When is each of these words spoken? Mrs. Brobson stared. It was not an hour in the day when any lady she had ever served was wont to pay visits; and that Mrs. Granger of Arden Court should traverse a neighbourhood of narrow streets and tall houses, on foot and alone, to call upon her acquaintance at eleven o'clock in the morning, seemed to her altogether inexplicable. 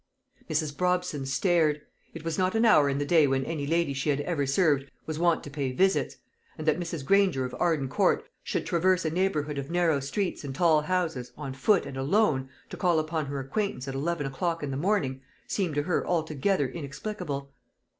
Mrs. 0.49 0.73
Brobson 0.75 1.27
stared. 1.27 1.79
It 2.15 2.25
was 2.25 2.35
not 2.35 2.55
an 2.55 2.65
hour 2.65 2.89
in 2.89 2.97
the 2.97 3.05
day 3.05 3.27
when 3.27 3.45
any 3.45 3.67
lady 3.67 3.93
she 3.93 4.09
had 4.09 4.19
ever 4.21 4.47
served 4.47 4.89
was 5.05 5.19
wont 5.19 5.43
to 5.43 5.51
pay 5.51 5.71
visits; 5.73 6.17
and 6.57 6.67
that 6.67 6.79
Mrs. 6.79 7.05
Granger 7.05 7.45
of 7.45 7.53
Arden 7.59 7.87
Court 7.87 8.25
should 8.43 8.65
traverse 8.65 9.05
a 9.05 9.11
neighbourhood 9.11 9.59
of 9.59 9.69
narrow 9.69 9.99
streets 9.99 10.43
and 10.43 10.55
tall 10.55 10.81
houses, 10.81 11.31
on 11.37 11.53
foot 11.53 11.85
and 11.85 11.97
alone, 11.97 12.49
to 12.71 12.77
call 12.77 12.97
upon 12.97 13.27
her 13.27 13.39
acquaintance 13.39 13.87
at 13.87 13.93
eleven 13.93 14.25
o'clock 14.25 14.63
in 14.63 14.71
the 14.71 14.75
morning, 14.75 15.21
seemed 15.45 15.75
to 15.75 15.83
her 15.83 16.03
altogether 16.03 16.67
inexplicable. 16.67 17.51